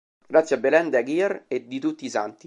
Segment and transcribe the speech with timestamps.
[0.31, 2.39] Grazie a Belén de Aguirre e di tutti i Santi.